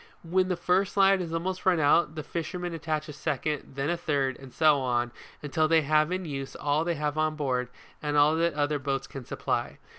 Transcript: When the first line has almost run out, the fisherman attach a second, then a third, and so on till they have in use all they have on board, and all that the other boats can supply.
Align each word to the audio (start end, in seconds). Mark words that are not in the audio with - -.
When 0.23 0.47
the 0.47 0.55
first 0.57 0.97
line 0.97 1.19
has 1.19 1.31
almost 1.31 1.63
run 1.63 1.79
out, 1.79 2.15
the 2.15 2.23
fisherman 2.23 2.73
attach 2.73 3.07
a 3.07 3.13
second, 3.13 3.73
then 3.75 3.91
a 3.91 3.95
third, 3.95 4.35
and 4.39 4.51
so 4.51 4.79
on 4.81 5.11
till 5.51 5.67
they 5.67 5.83
have 5.83 6.11
in 6.11 6.25
use 6.25 6.55
all 6.55 6.83
they 6.83 6.95
have 6.95 7.19
on 7.19 7.35
board, 7.35 7.69
and 8.01 8.17
all 8.17 8.35
that 8.37 8.55
the 8.55 8.59
other 8.59 8.79
boats 8.79 9.05
can 9.05 9.25
supply. 9.25 9.77